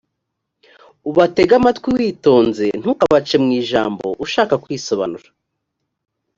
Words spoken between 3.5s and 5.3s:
ijambo ushaka kwisobanura